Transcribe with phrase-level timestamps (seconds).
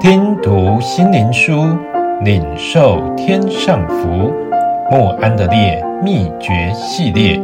[0.00, 1.76] 听读心灵书，
[2.22, 4.32] 领受天上福。
[4.92, 7.42] 莫安的烈秘诀系列，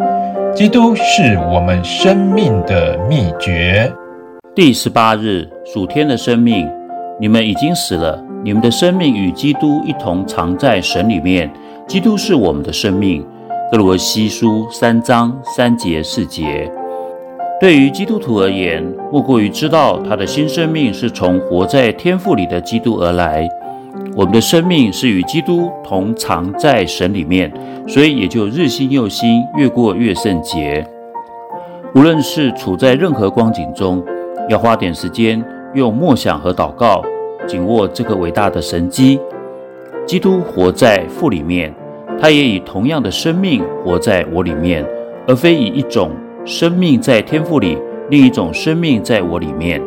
[0.54, 3.92] 基督是我们生命的秘诀。
[4.54, 6.70] 第十八日，属天的生命，
[7.18, 11.50] 你们已经死了，你们的生命与基督一同藏在神里面。
[11.88, 13.26] 基督是我们的生命。
[13.72, 16.70] 歌罗西书三章三节四节。
[17.60, 23.48] 对于基督徒而言，莫过于知道他的新生命是从活在天赋里的基督而来。
[24.16, 27.52] 我们的生命是与基督同藏在神里面，
[27.86, 30.84] 所以也就日新又新，越过越圣洁。
[31.94, 34.04] 无论是处在任何光景中，
[34.48, 35.42] 要花点时间
[35.74, 37.02] 用默想和祷告，
[37.46, 39.20] 紧握这个伟大的神迹。
[40.04, 41.72] 基督活在父里面，
[42.20, 44.84] 他也以同样的生命活在我里面，
[45.28, 46.10] 而非以一种。
[46.46, 47.78] 生命在天赋里，
[48.10, 49.80] 另一种生命在我里面。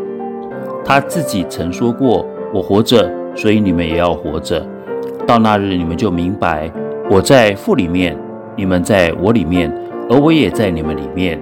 [0.83, 4.65] 他自己曾说过：“我活着，所以你们也要活着。
[5.27, 6.71] 到那日，你们就明白，
[7.11, 8.17] 我在父里面，
[8.55, 9.71] 你们在我里面，
[10.09, 11.39] 而我也在你们里面。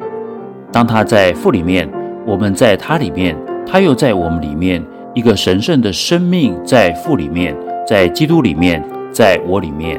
[0.69, 1.89] 当他在父里面，
[2.27, 4.83] 我们在他里面，他又在我们里面。
[5.13, 7.55] 一个神圣的生命在父里面，
[7.87, 9.97] 在基督里面，在我里面。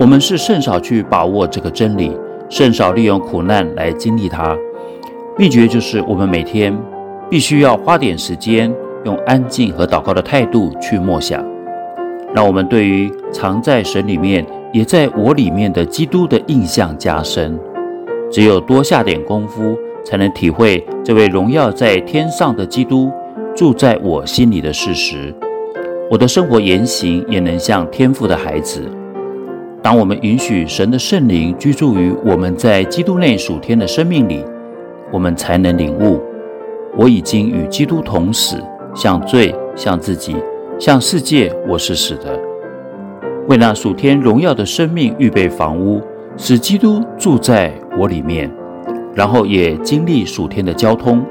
[0.00, 2.10] 我们是甚少去把握这个真理。”
[2.48, 4.56] 甚少利用苦难来经历它，
[5.36, 6.76] 秘诀就是我们每天
[7.30, 8.72] 必须要花点时间，
[9.04, 11.44] 用安静和祷告的态度去默想，
[12.34, 17.58] 让我们对于藏在神里面，也在我里面的基督的印象加深。
[18.30, 23.10] 只有多下点功夫，才能体会这位荣耀在天上的基督
[23.54, 25.34] 住在我心里的事实。
[26.10, 28.82] 我的生活言行也能像天父的孩子。
[29.88, 34.44] 当我们允许神的圣灵居住于我们在基督内属天的生命里，
[35.10, 36.20] 我们才能领悟：
[36.94, 38.62] 我已经与基督同死，
[38.94, 40.36] 向罪、向自己、
[40.78, 42.38] 向世界，我是死的。
[43.46, 46.02] 为那属天荣耀的生命预备房屋，
[46.36, 48.50] 使基督住在我里面，
[49.14, 51.24] 然后也经历属天的交通。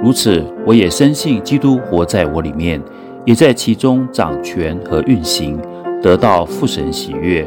[0.00, 2.80] 如此，我也深信基督活在我里面，
[3.24, 5.60] 也在其中掌权和运行，
[6.00, 7.44] 得到父神喜悦。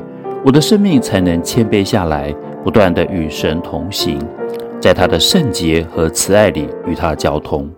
[0.47, 4.17] 我的生命才能谦卑下来，不断地与神同行，
[4.79, 7.69] 在他的圣洁和慈爱里与他交通。